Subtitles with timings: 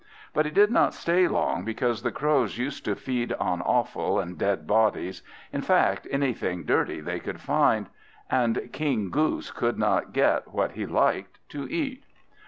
[0.33, 4.35] But he did not stay long, because the Crows used to feed on offal and
[4.35, 5.21] dead bodies,
[5.53, 7.85] in fact anything dirty they could find;
[8.27, 12.03] and King Goose could not get what he liked to eat.